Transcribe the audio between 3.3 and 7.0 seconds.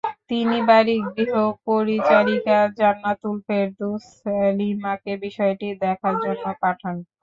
ফেরদৌস লিমাকে বিষয়টি দেখার জন্য পাঠান।